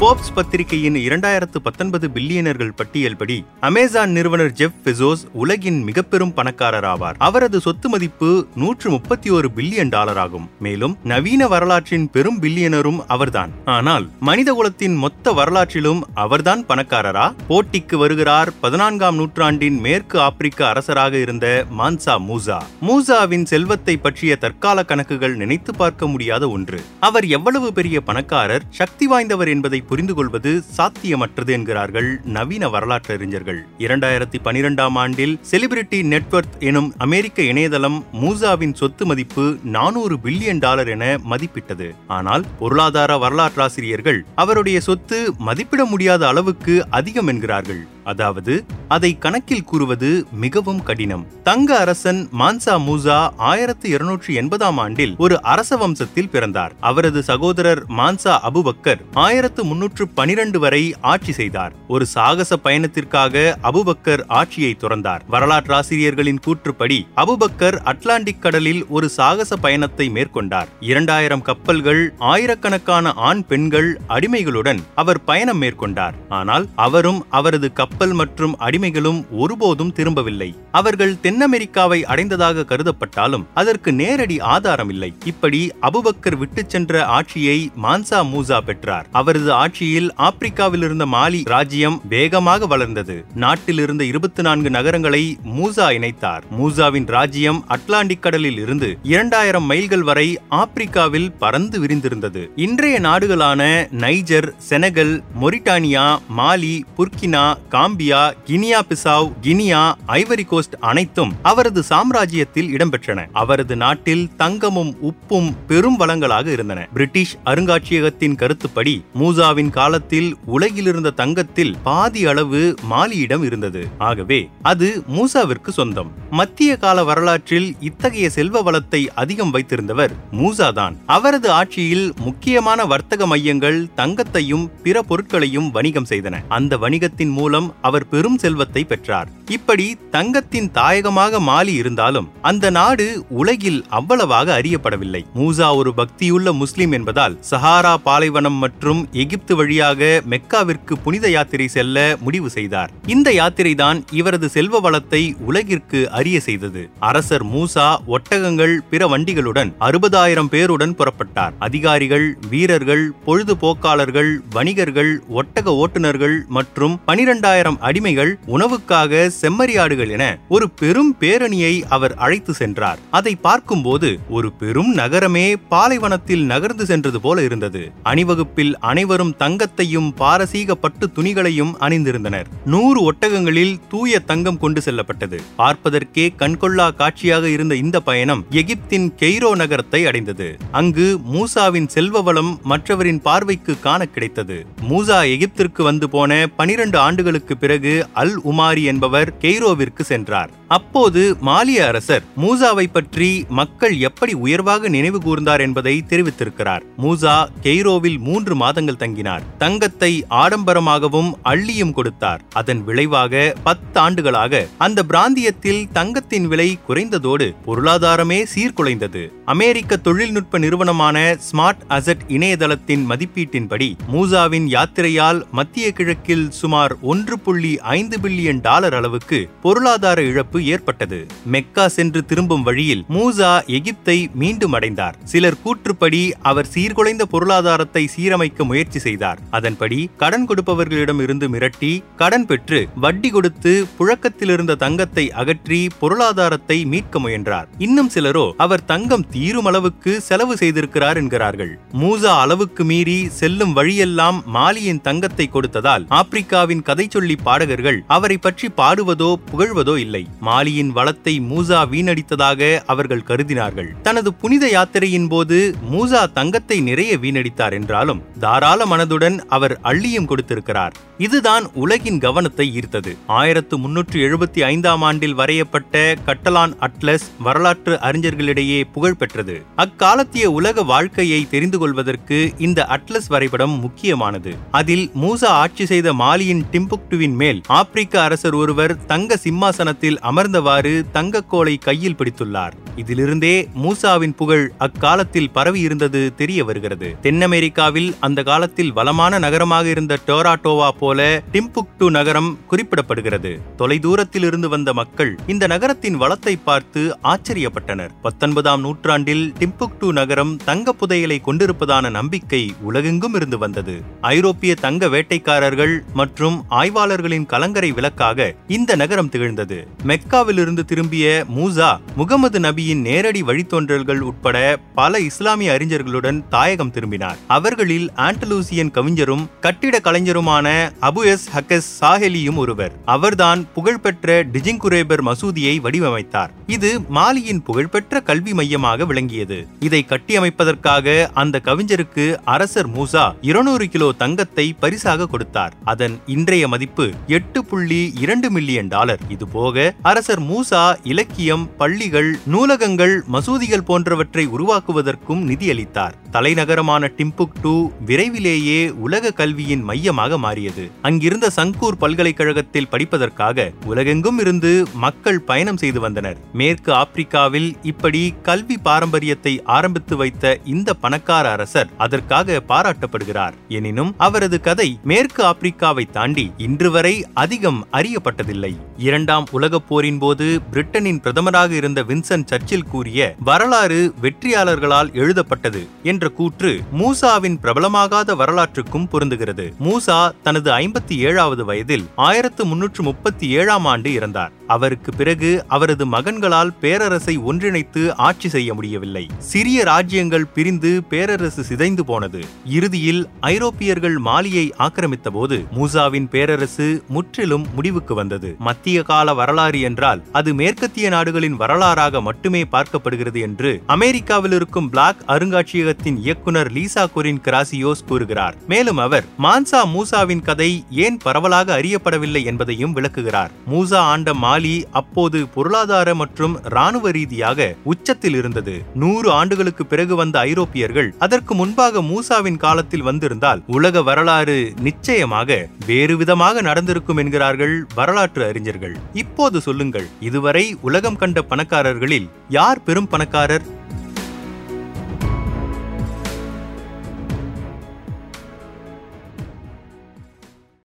Forbes 0.00 0.32
பத்திரிகையின் 0.34 0.94
இரண்டாயிரத்து 0.94 1.58
பத்தொன்பது 1.62 2.08
பில்லியனர்கள் 2.08 2.72
பட்டியல்படி 2.76 3.44
அமேசான் 3.60 4.10
நிறுவனர் 4.10 4.52
ஜெஃப் 4.52 4.80
பெசோஸ் 4.84 5.22
உலகின் 5.32 5.82
மிகப்பெரும் 5.82 6.34
பணக்காரர் 6.34 6.84
ஆவார் 6.84 7.14
அவரது 7.18 7.60
சொத்து 7.60 7.88
மதிப்பு 7.88 8.46
நூற்று 8.54 8.90
முப்பத்தி 8.90 9.30
ஒரு 9.30 9.50
பில்லியன் 9.56 9.88
டாலர் 9.88 10.16
ஆகும் 10.16 10.50
மேலும் 10.58 10.96
நவீன 11.04 11.48
வரலாற்றின் 11.48 12.10
பெரும் 12.10 12.42
பில்லியனரும் 12.42 12.98
அவர்தான். 13.06 13.50
ஆனால் 13.64 14.08
மனித 14.20 14.52
குலத்தின் 14.52 14.94
மொத்த 14.94 15.32
வரலாற்றிலும் 15.32 16.02
அவர்தான் 16.14 16.66
பணக்காரரா? 16.66 17.34
போட்டிக்கு 17.48 17.96
வருகிறார் 17.96 18.52
பதினான்காம் 18.60 19.14
நூற்றாண்டின் 19.14 19.80
மேற்கு 19.80 20.20
ஆப்பிரிக்க 20.20 20.68
அரசராக 20.68 21.18
இருந்த 21.18 21.64
மான்சா 21.78 22.18
மூசா. 22.28 22.58
மூசாவின் 22.80 23.44
செல்வத்தை 23.44 23.96
பற்றிய 23.96 24.36
தற்கால 24.36 24.82
கணக்குகள் 24.82 25.36
நினைத்து 25.36 25.74
பார்க்க 25.74 26.06
முடியாத 26.06 26.48
ஒன்று. 26.48 26.80
அவர் 27.00 27.26
எவ்வளவு 27.26 27.72
பெரிய 27.72 28.00
பணக்காரர் 28.00 28.62
சக்தி 28.70 29.08
வாய்ந்தவர் 29.08 29.48
என்பதை 29.48 29.84
புரிந்து 29.88 30.14
கொள்வது 30.14 30.52
சாத்தியமற்றது 30.76 31.52
என்கிறார்கள் 31.56 32.20
நவீன 32.24 32.68
வரலாற்றறிஞர்கள் 32.68 33.60
இரண்டாயிரத்தி 33.78 34.38
பனிரெண்டாம் 34.44 34.96
ஆண்டில் 35.02 35.34
செலிபிரிட்டி 35.50 36.00
நெட்வொர்க் 36.04 36.56
எனும் 36.60 36.92
அமெரிக்க 36.98 37.42
இணையதளம் 37.42 37.98
மூசாவின் 38.22 38.74
சொத்து 38.74 39.06
மதிப்பு 39.06 39.46
நானூறு 39.62 40.16
பில்லியன் 40.24 40.58
டாலர் 40.58 40.88
என 40.88 41.16
மதிப்பிட்டது. 41.30 41.90
ஆனால் 42.06 42.46
பொருளாதார 42.58 43.16
வரலாற்றாசிரியர்கள் 43.16 44.20
அவருடைய 44.34 44.80
சொத்து 44.80 45.20
மதிப்பிட 45.38 45.84
முடியாத 45.84 46.28
அளவுக்கு 46.28 46.86
அதிகம் 46.90 47.26
என்கிறார்கள். 47.26 47.82
அதாவது 48.12 48.54
அதை 48.88 49.10
கணக்கில் 49.18 49.64
கூறுவது 49.64 50.26
மிகவும் 50.44 50.82
கடினம். 50.82 51.24
தங்க 51.42 51.78
அரசன் 51.78 52.20
மான்சா 52.40 52.74
மூசா 52.86 53.16
ஆயிரத்தி 53.36 53.88
இருநூற்றி 53.88 54.34
எண்பதாம் 54.34 54.78
ஆண்டில் 54.84 55.14
ஒரு 55.18 55.42
அரச 55.42 55.70
வம்சத்தில் 55.76 56.30
பிறந்தார். 56.30 56.72
அவரது 56.80 57.22
சகோதரர் 57.22 57.82
மான்சா 57.98 58.34
அபுபக்கர் 58.48 59.02
ஆயிரத்து 59.14 59.64
முன்னூற்று 59.64 60.08
பனிரெண்டு 60.08 60.58
வரை 60.58 60.94
ஆட்சி 61.00 61.32
செய்தார். 61.32 61.74
ஒரு 61.88 62.06
சாகச 62.06 62.56
பயணத்திற்காக 62.56 63.56
அபுபக்கர் 63.62 64.22
ஆட்சியை 64.26 64.76
துறந்தார். 64.80 65.24
வரலாற்றாசிரியர்களின் 65.30 66.42
கூற்றுப்படி 66.46 66.98
அபுபக்கர் 67.16 67.78
அட்லாண்டிக் 67.92 68.42
கடலில் 68.42 68.82
ஒரு 68.88 69.08
சாகச 69.08 69.56
பயணத்தை 69.56 70.08
மேற்கொண்டார். 70.08 70.70
இரண்டாயிரம் 70.80 71.42
கப்பல்கள் 71.42 72.02
ஆயிரக்கணக்கான 72.18 73.12
ஆண் 73.28 73.44
பெண்கள் 73.46 73.90
அடிமைகளுடன் 74.08 74.82
அவர் 74.94 75.24
பயணம் 75.24 75.62
மேற்கொண்டார். 75.62 76.14
ஆனால் 76.28 76.66
அவரும் 76.76 77.20
அவரது 77.30 77.68
கப்பல் 77.72 77.94
கப்பல் 77.98 78.14
மற்றும் 78.14 78.54
அடிமைகளும் 78.58 79.20
ஒருபோதும் 79.30 79.92
திரும்பவில்லை. 79.92 80.54
அவர்கள் 80.78 81.20
தென் 81.20 81.40
அமெரிக்காவை 81.40 81.98
அடைந்ததாக 82.04 82.64
கருதப்பட்டாலும் 82.68 83.44
அதற்கு 83.54 83.92
நேரடி 83.92 84.40
ஆதாரம் 84.54 84.88
இல்லை 84.88 85.10
இப்படி 85.24 85.60
அபுபக்கர் 85.82 86.36
விட்டுச் 86.36 86.70
சென்ற 86.70 87.04
ஆட்சியை 87.16 87.70
மான்சா 87.82 88.18
மூசா 88.32 88.58
பெற்றார். 88.60 89.06
அவரது 89.12 89.52
ஆட்சியில் 89.52 90.08
ஆப்பிரிக்காவில் 90.18 90.82
இருந்த 90.82 91.06
மாலி 91.06 91.40
ராஜ்யம் 91.44 92.00
வேகமாக 92.08 92.66
வளர்ந்தது. 92.66 93.16
நாட்டில் 93.34 93.78
இருந்த 93.78 94.04
இருபத்தி 94.04 94.42
நான்கு 94.42 94.70
நகரங்களை 94.70 95.22
மூசா 95.56 95.86
இணைத்தார். 95.98 96.44
மூசாவின் 96.58 97.06
ராஜ்யம் 97.06 97.60
அட்லாண்டிக் 97.68 98.22
கடலில் 98.26 98.58
இருந்து 98.58 98.90
இரண்டாயிரம் 99.02 99.64
மைல்கள் 99.64 100.02
வரை 100.02 100.28
ஆப்பிரிக்காவில் 100.50 101.30
பறந்து 101.38 101.80
விரிந்திருந்தது. 101.84 102.44
இன்றைய 102.56 103.00
நாடுகளான 103.00 103.62
Niger 104.04 104.50
Senegal 104.68 105.14
Mauritania 105.40 106.06
Mali 106.38 106.74
Burkina 106.98 107.44
Gambia 107.70 108.22
Guinea 108.46 108.80
Bissau 108.90 109.30
Guinea 109.42 109.82
Ivory 110.20 110.44
Coast 110.46 110.65
அனைத்தும் 110.80 111.32
அவரது 111.42 111.84
சாம்ராஜ்யத்தில் 111.88 112.70
இடம்பெற்றன. 112.76 113.26
அவரது 113.32 113.76
நாட்டில் 113.76 114.30
தங்கமும் 114.36 114.96
உப்பும் 115.02 115.52
பெரும் 115.66 115.96
வளங்களாக 115.96 116.50
இருந்தன. 116.50 116.88
பிரிட்டிஷ் 116.92 117.36
அருங்காட்சியகத்தின் 117.44 118.34
கருத்துப்படி 118.34 119.04
மூசாவின் 119.20 119.70
காலத்தில் 119.70 120.36
உலகிலிருந்த 120.44 121.10
தங்கத்தில் 121.10 121.76
பாதி 121.82 122.26
அளவு 122.26 122.74
மாலியிடம் 122.90 123.44
இருந்தது. 123.44 123.88
ஆகவே 123.98 124.48
அது 124.62 125.02
மூசாவிற்கு 125.16 125.68
சொந்தம். 125.68 126.10
மத்திய 126.30 126.76
கால 126.76 127.04
வரலாற்றில் 127.04 127.76
இத்தகைய 127.80 128.30
செல்வ 128.30 128.62
வளத்தை 128.62 129.10
அதிகம் 129.14 129.54
வைத்திருந்தவர் 129.54 130.10
மூசாதான். 130.32 130.94
அவரது 131.06 131.50
ஆட்சியில் 131.50 132.12
முக்கியமான 132.20 132.84
வர்த்தக 132.84 133.26
மையங்கள் 133.26 133.86
தங்கத்தையும் 133.96 134.70
பிற 134.82 135.02
பொருட்களையும் 135.02 135.70
வணிகம் 135.70 136.06
செய்தன. 136.08 136.34
அந்த 136.48 136.76
வணிகத்தின் 136.76 137.30
மூலம் 137.30 137.74
அவர் 137.82 138.08
பெரும் 138.08 138.38
செல்வத்தை 138.38 138.84
பெற்றார். 138.84 139.28
இப்படி 139.46 139.96
தங்கத்தின் 140.10 140.55
தாயகமாக 140.64 141.40
மாலி 141.40 141.74
இருந்தாலும் 141.74 142.30
அந்த 142.40 142.70
நாடு 142.70 143.26
உலகில் 143.28 143.84
அவ்வளவாக 143.88 144.60
அறியப்படவில்லை. 144.60 145.24
மூசா 145.34 145.76
ஒரு 145.76 145.92
பக்தியுள்ள 145.96 146.52
முஸ்லிம் 146.52 146.92
என்பதால் 146.92 147.38
சஹாரா 147.50 147.94
பாலைவனம் 147.96 148.54
மற்றும் 148.54 149.08
எகிப்து 149.12 149.56
வழியாக 149.56 150.22
மெக்காவிற்கு 150.30 150.94
புனித 151.02 151.28
யாத்திரை 151.28 151.68
செல்ல 151.68 152.16
முடிவு 152.20 152.50
செய்தார். 152.50 152.90
இந்த 153.06 153.32
யாத்திரை 153.32 153.74
தான் 153.74 154.04
இவரது 154.10 154.48
செல்வ 154.48 154.80
வளத்தை 154.80 155.34
உலகிற்கு 155.46 156.10
அறிய 156.10 156.40
செய்தது. 156.40 156.90
அரசர் 156.98 157.46
மூசா 157.46 157.98
ஒட்டகங்கள் 158.06 158.78
பிற 158.90 159.06
வண்டிகளுடன் 159.06 159.72
அறுபதாயிரம் 159.80 160.50
பேருடன் 160.50 160.94
புறப்பட்டார். 160.94 161.52
அதிகாரிகள் 161.58 162.38
வீரர்கள் 162.50 163.12
பொழுதுபோக்காளர்கள் 163.26 164.40
வணிகர்கள் 164.50 165.22
ஒட்டக 165.28 165.74
ஓட்டுநர்கள் 165.74 166.46
மற்றும் 166.48 167.00
பனிரெண்டாயிரம் 167.06 167.78
அடிமைகள் 167.80 168.34
உணவுக்காக 168.46 169.30
செம்மறியாடுகள் 169.42 170.08
என 170.08 170.38
ஒரு 170.48 170.70
பெரும் 170.70 171.16
பேரணியை 171.20 171.82
அவர் 171.88 172.14
அழைத்து 172.14 172.54
சென்றார். 172.54 172.98
அதை 173.10 173.34
பார்க்கும்போது 173.34 174.18
ஒரு 174.28 174.52
பெரும் 174.52 174.92
நகரமே 174.92 175.56
பாலைவனத்தில் 175.56 176.44
நகர்ந்து 176.44 176.86
சென்றது 176.86 177.20
போல 177.20 177.42
இருந்தது. 177.42 177.92
அணிவகுப்பில் 178.02 178.78
அனைவரும் 178.78 179.34
தங்கத்தையும் 179.38 180.14
பாரசீக 180.14 180.74
பட்டு 180.74 181.10
துணிகளையும் 181.16 181.72
அணிந்திருந்தனர். 181.78 182.46
நூறு 182.64 183.12
ஒட்டகங்களில் 183.12 183.74
தூய 183.88 184.18
தங்கம் 184.18 184.58
கொண்டு 184.58 184.80
செல்லப்பட்டது. 184.80 185.40
பார்ப்பதற்கே 185.56 186.32
கண்கொள்ளா 186.38 186.94
காட்சியாக 186.94 187.48
இருந்த 187.48 187.74
இந்த 187.74 188.00
பயணம் 188.00 188.44
எகிப்தின் 188.50 189.08
கெய்ரோ 189.22 189.54
நகரத்தை 189.54 190.06
அடைந்தது. 190.06 190.56
அங்கு 190.72 191.18
மூசாவின் 191.34 191.86
செல்வ 191.86 192.20
வளம் 192.20 192.60
மற்றவரின் 192.62 193.22
பார்வைக்கு 193.22 193.80
காண 193.80 194.04
கிடைத்தது. 194.04 194.66
மூசா 194.88 195.20
எகிப்திற்கு 195.34 195.82
வந்து 195.82 196.08
போன 196.08 196.46
பனிரெண்டு 196.56 196.98
ஆண்டுகளுக்கு 196.98 197.56
பிறகு 197.56 198.06
அல் 198.12 198.38
உமாரி 198.44 198.82
என்பவர் 198.84 199.34
கெய்ரோவிற்கு 199.40 200.02
சென்றார். 200.02 200.25
அப்போது 200.68 201.36
மாலிய 201.46 201.86
அரசர் 201.86 202.22
மூசாவை 202.36 202.86
பற்றி 202.92 203.44
மக்கள் 203.48 203.98
எப்படி 203.98 204.32
உயர்வாக 204.34 204.88
நினைவு 204.88 205.18
கூர்ந்தார் 205.18 205.60
என்பதை 205.60 206.04
தெரிவித்திருக்கிறார். 206.08 206.82
மூசா 206.98 207.46
கெய்ரோவில் 207.62 208.18
மூன்று 208.18 208.54
மாதங்கள் 208.54 208.96
தங்கினார். 208.96 209.42
தங்கத்தை 209.58 210.24
ஆடம்பரமாகவும் 210.30 211.32
அள்ளியும் 211.44 211.92
கொடுத்தார். 211.92 212.42
அதன் 212.52 212.84
விளைவாக 212.84 213.54
பத்து 213.64 214.00
ஆண்டுகளாக 214.00 214.66
அந்த 214.78 215.02
பிராந்தியத்தில் 215.02 215.88
தங்கத்தின் 215.92 216.48
விலை 216.48 216.78
குறைந்ததோடு 216.88 217.54
பொருளாதாரமே 217.66 218.44
சீர்குலைந்தது. 218.54 219.30
அமெரிக்க 219.44 219.96
தொழில்நுட்ப 219.96 220.58
நிறுவனமான 220.58 221.36
ஸ்மார்ட் 221.52 221.84
அசட் 221.88 222.24
இணையதளத்தின் 222.28 223.06
மதிப்பீட்டின்படி 223.10 223.96
மூசாவின் 224.12 224.68
யாத்திரையால் 224.76 225.42
மத்திய 225.52 225.92
கிழக்கில் 225.92 226.50
சுமார் 226.50 226.96
ஒன்று 227.00 227.38
புள்ளி 227.38 227.78
ஐந்து 227.78 228.18
பில்லியன் 228.18 228.60
டாலர் 228.60 228.94
அளவுக்கு 228.94 229.48
பொருளாதார 229.62 230.15
இழப்பு 230.20 230.64
ஏற்பட்டது. 230.64 231.26
மெக்கா 231.54 231.88
சென்று 231.88 232.24
திரும்பும் 232.24 232.62
வழியில் 232.62 233.04
மூசா 233.16 233.52
எகிப்தை 233.78 234.16
மீண்டும் 234.42 234.72
அடைந்தார். 234.72 235.18
சிலர் 235.24 235.58
கூற்றுப்படி 235.64 236.22
அவர் 236.50 236.70
சீர்குலைந்த 236.74 237.26
பொருளாதாரத்தை 237.34 238.04
சீரமைக்க 238.14 238.64
முயற்சி 238.64 238.98
செய்தார். 238.98 239.38
அதன்படி 239.50 240.10
கடன் 240.16 240.46
கொடுப்பவர்களிடம் 240.48 241.20
இருந்து 241.20 241.48
மிரட்டி 241.48 241.92
கடன் 242.16 242.46
பெற்று 242.46 242.80
வட்டி 243.04 243.30
கொடுத்து 243.30 243.72
புழக்கத்திலிருந்த 243.98 244.78
தங்கத்தை 244.84 245.24
அகற்றி 245.42 245.80
பொருளாதாரத்தை 246.00 246.84
மீட்க 246.84 247.18
முயன்றார். 247.18 247.68
இன்னும் 247.78 248.10
சிலரோ 248.14 248.46
அவர் 248.56 248.84
தங்கம் 248.84 249.28
தீரும் 249.30 249.68
அளவுக்கு 249.72 250.12
செலவு 250.20 250.56
செய்திருக்கிறார் 250.56 251.20
என்கிறார்கள். 251.22 251.72
மூசா 252.02 252.32
அளவுக்கு 252.44 252.84
மீறி 252.84 253.18
செல்லும் 253.40 253.72
வழியெல்லாம் 253.78 254.38
மாலியின் 254.56 255.02
தங்கத்தை 255.06 255.46
கொடுத்ததால் 255.48 256.06
ஆப்பிரிக்காவின் 256.18 256.84
கதை 256.88 257.06
சொல்லி 257.14 257.36
பாடகர்கள் 257.46 257.98
அவரை 258.16 258.36
பற்றி 258.38 258.68
பாடுவதோ 258.80 259.30
புகழ்வதோ 259.50 259.94
இல்லை. 260.06 260.22
மாலியின் 260.48 260.92
வளத்தை 260.98 261.34
மூசா 261.50 261.80
வீணடித்ததாக 261.94 262.70
அவர்கள் 262.94 263.26
கருதினார்கள். 263.30 263.90
தனது 264.08 264.32
புனித 264.42 264.64
யாத்திரையின் 264.76 265.28
போது 265.34 265.58
மூசா 265.92 266.22
தங்கத்தை 266.38 266.80
நிறைய 266.90 267.12
வீணடித்தார் 267.24 267.76
என்றாலும் 267.80 268.22
தாராள 268.44 268.80
மனதுடன் 268.92 269.38
அவர் 269.56 269.76
அள்ளியும் 269.90 270.30
கொடுத்திருக்கிறார். 270.30 270.96
இதுதான் 271.26 271.64
உலகின் 271.82 272.18
கவனத்தை 272.24 272.64
ஈர்த்தது. 272.78 273.12
ஆயிரத்து 273.36 273.74
முன்னூற்று 273.82 274.18
எழுபத்தி 274.26 274.60
ஐந்தாம் 274.72 275.04
ஆண்டில் 275.08 275.36
வரையப்பட்ட 275.38 276.02
கட்டலான் 276.26 276.74
அட்லஸ் 276.86 277.26
வரலாற்று 277.46 277.94
அறிஞர்களிடையே 278.08 278.80
புகழ் 278.94 279.16
பெற்றது. 279.20 279.56
அக்காலத்திய 279.84 280.46
உலக 280.58 280.82
வாழ்க்கையை 280.92 281.40
தெரிந்து 281.54 281.78
கொள்வதற்கு 281.78 282.38
இந்த 282.66 282.80
அட்லஸ் 282.96 283.30
வரைபடம் 283.34 283.74
முக்கியமானது. 283.84 284.52
அதில் 284.80 285.06
மூசா 285.22 285.50
ஆட்சி 285.62 285.86
செய்த 285.92 286.12
மாலியின் 286.22 286.62
டிம்புக்டுவின் 286.72 287.36
மேல் 287.42 287.62
ஆப்பிரிக்க 287.78 288.14
அரசர் 288.26 288.54
ஒருவர் 288.54 288.94
தங்க 289.06 289.38
சிம்மாசனத்தை 289.44 289.95
சிம்மாசனத்தில் 289.96 290.18
அமர்ந்தவாறு 290.30 291.04
தங்கக்கோலை 291.14 291.78
கையில் 291.78 292.14
பிடித்துள்ளார். 292.14 292.74
இதிலிருந்தே 292.96 293.68
மூசாவின் 293.82 294.34
புகழ் 294.34 294.70
அக்காலத்தில் 294.78 295.50
பரவி 295.50 295.80
இருந்தது 295.80 296.34
தெரிய 296.34 296.64
வருகிறது. 296.64 297.20
தென் 297.20 297.40
அமெரிக்காவில் 297.40 298.14
அந்த 298.20 298.42
காலத்தில் 298.42 298.92
வளமான 298.92 299.38
நகரமாக 299.38 299.88
இருந்த 299.88 300.18
டோராட்டோவா 300.26 300.88
போல 300.88 301.42
டிம்புக்டு 301.52 302.10
நகரம் 302.10 302.58
குறிப்பிடப்படுகிறது. 302.70 303.58
தொலைதூரத்தில் 303.76 304.42
இருந்து 304.42 304.68
வந்த 304.68 304.92
மக்கள் 304.92 305.38
இந்த 305.46 305.66
நகரத்தின் 305.66 306.16
வளத்தை 306.16 306.56
பார்த்து 306.56 307.16
ஆச்சரியப்பட்டனர். 307.22 308.08
பத்தொன்பதாம் 308.22 308.80
நூற்றாண்டில் 308.80 309.52
டிம்புக்டு 309.58 310.12
நகரம் 310.12 310.56
தங்க 310.64 310.94
புதையலை 311.00 311.38
கொண்டிருப்பதான 311.46 312.10
நம்பிக்கை 312.10 312.74
உலகெங்கும் 312.80 313.34
இருந்து 313.34 313.58
வந்தது. 313.58 314.02
ஐரோப்பிய 314.20 314.74
தங்க 314.74 315.06
வேட்டைக்காரர்கள் 315.06 316.00
மற்றும் 316.14 316.64
ஆய்வாளர்களின் 316.70 317.46
கலங்கரை 317.46 317.92
விளக்காக 317.92 318.54
இந்த 318.68 318.96
நகரம் 318.96 319.28
திகழ்ந்தது. 319.28 319.85
மெக்காவிலிருந்து 320.06 320.82
திரும்பிய 320.84 321.44
மூசா 321.56 322.00
முகமது 322.16 322.58
நபியின் 322.58 323.00
நேரடி 323.00 323.42
வழித்தோன்றல்கள் 323.42 324.18
உட்பட 324.18 324.56
பல 324.94 325.20
இஸ்லாமிய 325.20 325.72
அறிஞர்களுடன் 325.72 326.38
தாயகம் 326.48 326.90
திரும்பினார். 326.90 327.38
அவர்களில் 327.46 328.10
ஆண்டலூசியன் 328.16 328.90
கவிஞரும் 328.90 329.48
கட்டிட 329.60 330.00
கலைஞருமான 330.04 330.66
அபு 331.00 331.24
எஸ் 331.24 331.46
ஹக்கஸ் 331.56 331.90
சாஹெலியும் 332.00 332.54
ஒருவர். 332.54 332.92
அவர்தான் 333.04 333.66
புகழ்பெற்ற 333.74 334.44
டிஜிங்குரேபர் 334.44 335.22
மசூதியை 335.28 335.74
வடிவமைத்தார். 335.80 336.52
இது 336.66 337.00
மாலியின் 337.14 337.62
புகழ்பெற்ற 337.64 338.20
கல்வி 338.20 338.54
மையமாக 338.54 339.04
விளங்கியது. 339.04 339.66
இதை 339.80 340.06
கட்டியமைப்பதற்காக 340.08 341.26
அந்த 341.34 341.60
கவிஞருக்கு 341.64 342.36
அரசர் 342.44 342.90
மூசா 342.90 343.24
இருநூறு 343.40 343.88
கிலோ 343.88 344.12
தங்கத்தை 344.12 344.76
பரிசாக 344.80 345.26
கொடுத்தார். 345.26 345.74
அதன் 345.84 346.16
இன்றைய 346.26 346.68
மதிப்பு 346.68 347.10
எட்டு 347.26 347.64
புள்ளி 347.64 348.12
இரண்டு 348.20 348.50
மில்லியன் 348.50 348.88
டாலர். 348.88 349.20
இதுபோக 349.28 349.75
போக 349.76 349.94
அரசர் 350.02 350.42
மூசா 350.42 350.82
இலக்கியம் 351.04 351.64
பள்ளிகள் 351.76 352.28
நூலகங்கள் 352.52 353.14
மசூதிகள் 353.32 353.84
போன்றவற்றை 353.84 354.44
உருவாக்குவதற்கும் 354.48 355.42
நிதியளித்தார். 355.50 356.14
தலைநகரமான 356.36 357.10
டிம்புக்டு 357.16 357.72
விரைவிலேயே 358.04 358.90
உலக 358.90 359.30
கல்வியின் 359.30 359.82
மையமாக 359.82 360.38
மாறியது. 360.38 360.90
அங்கிருந்த 361.02 361.50
சங்கூர் 361.56 361.96
பல்கலைக்கழகத்தில் 361.98 362.88
படிப்பதற்காக 362.90 363.72
உலகெங்கும் 363.84 364.38
இருந்து 364.38 364.86
மக்கள் 364.94 365.40
பயணம் 365.40 365.76
செய்து 365.76 366.00
வந்தனர். 366.00 366.36
மேற்கு 366.52 366.92
ஆப்பிரிக்காவில் 366.92 367.76
இப்படி 367.82 368.34
கல்வி 368.42 368.76
பாரம்பரியத்தை 368.78 369.62
ஆரம்பித்து 369.64 370.16
வைத்த 370.16 370.58
இந்த 370.64 370.94
பணக்கார 370.94 371.50
அரசர் 371.50 371.90
அதற்காக 371.96 372.62
பாராட்டப்படுகிறார். 372.68 373.54
எனினும் 373.68 374.14
அவரது 374.18 374.60
கதை 374.60 374.98
மேற்கு 375.04 375.44
ஆப்பிரிக்காவை 375.44 376.10
தாண்டி 376.10 376.52
இன்று 376.56 376.90
வரை 376.90 377.26
அதிகம் 377.34 377.86
அறியப்பட்டதில்லை. 377.92 378.72
இரண்டாம் 378.98 379.46
உலகப் 379.50 379.88
போரின் 379.88 380.18
போது 380.18 380.60
பிரிட்டனின் 380.70 381.20
பிரதமராக 381.20 381.70
இருந்த 381.70 382.02
வின்சன் 382.02 382.46
சர்ச்சில் 382.46 382.88
கூறிய 382.90 383.34
வரலாறு 383.44 384.14
வெற்றியாளர்களால் 384.22 385.12
எழுதப்பட்டது 385.12 385.88
என்ற 386.02 386.24
கூற்று 386.32 386.80
மூசாவின் 386.98 387.58
பிரபலமாகாத 387.62 388.34
வரலாற்றுக்கும் 388.34 389.08
பொருந்துகிறது. 389.12 389.72
மூசா 389.80 390.32
தனது 390.42 390.70
ஐம்பத்தி 390.72 391.16
ஏழாவது 391.16 391.64
வயதில் 391.64 392.06
ஆயிரத்து 392.16 392.64
முன்னூற்று 392.64 393.02
முப்பத்தி 393.02 393.48
ஏழாம் 393.48 393.84
ஆண்டு 393.84 394.12
இறந்தார். 394.12 394.52
அவருக்கு 394.66 395.12
பிறகு 395.12 395.64
அவரது 395.68 396.06
மகன்களால் 396.06 396.72
பேரரசை 396.80 397.38
ஒன்றிணைத்து 397.38 398.16
ஆட்சி 398.16 398.48
செய்ய 398.48 398.74
முடியவில்லை. 398.74 399.28
சிறிய 399.38 399.84
ராஜ்யங்கள் 399.84 400.46
பிரிந்து 400.46 401.02
பேரரசு 401.02 401.64
சிதைந்து 401.64 402.04
போனது. 402.04 402.44
இறுதியில் 402.64 403.28
ஐரோப்பியர்கள் 403.40 404.18
மாலியை 404.24 404.70
ஆக்கிரமித்த 404.78 405.30
போது 405.32 405.64
மூசாவின் 405.76 406.28
பேரரசு 406.28 407.02
முற்றிலும் 407.08 407.66
முடிவுக்கு 407.74 408.14
வந்தது. 408.14 408.56
மத்திய 408.58 409.02
கால 409.02 409.34
வரலாறு 409.34 409.80
என்றால் 409.80 410.22
அது 410.32 410.54
மேற்கத்திய 410.54 411.08
நாடுகளின் 411.08 411.60
வரலாறாக 411.60 412.22
மட்டுமே 412.22 412.62
பார்க்கப்படுகிறது 412.62 413.40
என்று 413.40 413.82
அமெரிக்காவில் 413.86 414.52
இருக்கும் 414.52 414.88
பிளாக் 414.88 415.22
அருங்காட்சியகத்தின் 415.26 416.16
இயக்குனர் 416.16 416.72
லீசா 416.72 417.06
கொரின் 417.12 417.40
கிராசியோஸ் 417.44 418.04
கூறுகிறார். 418.06 418.54
மேலும் 418.68 418.96
அவர் 418.96 419.24
மான்சா 419.42 419.82
மூசாவின் 419.84 420.42
கதை 420.42 420.84
ஏன் 420.90 421.18
பரவலாக 421.18 421.78
அறியப்படவில்லை 421.78 422.44
என்பதையும் 422.44 422.92
விளக்குகிறார். 422.92 423.50
மூசா 423.70 423.94
ஆண்ட 423.94 424.34
மாலி 424.56 424.74
அப்போது 424.90 425.38
பொருளாதார 425.54 426.08
மற்றும் 426.14 426.54
இராணுவ 426.64 427.10
ரீதியாக 427.10 427.66
உச்சத்தில் 427.84 428.34
இருந்தது. 428.34 428.74
நூறு 428.94 429.28
ஆண்டுகளுக்கு 429.30 429.86
பிறகு 429.86 430.14
வந்த 430.16 430.36
ஐரோப்பியர்கள் 430.38 431.08
அதற்கு 431.18 431.54
முன்பாக 431.54 432.02
மூசாவின் 432.02 432.56
காலத்தில் 432.56 433.02
வந்திருந்தால் 433.02 433.62
உலக 433.66 434.02
வரலாறு 434.02 434.56
நிச்சயமாக 434.80 435.58
வேறு 435.86 436.16
விதமாக 436.16 436.62
நடந்திருக்கும் 436.62 437.16
என்கிறார்கள் 437.16 437.76
வரலாற்று 437.94 438.44
அறிஞர்கள். 438.44 438.96
இப்போது 439.12 439.60
சொல்லுங்கள் 439.60 440.08
இதுவரை 440.20 440.76
உலகம் 440.80 441.16
கண்ட 441.16 441.44
பணக்காரர்களில் 441.50 442.28
யார் 442.48 442.82
பெரும் 442.82 443.08
பணக்காரர்? 443.08 443.66